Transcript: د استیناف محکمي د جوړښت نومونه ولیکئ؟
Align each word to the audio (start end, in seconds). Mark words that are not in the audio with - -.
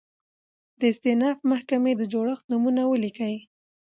د 0.79 0.81
استیناف 0.91 1.37
محکمي 1.51 1.93
د 1.97 2.01
جوړښت 2.13 2.45
نومونه 2.51 2.81
ولیکئ؟ 2.87 3.35